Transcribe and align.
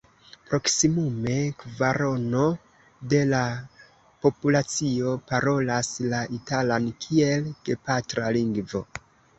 Proksimume 0.51 1.35
kvarono 1.63 2.47
de 3.13 3.21
la 3.35 3.43
populacio 4.25 5.15
parolas 5.29 5.95
la 6.15 6.27
italan 6.41 6.91
kiel 7.07 7.51
gepatra 7.71 8.35
lingvo. 8.43 8.87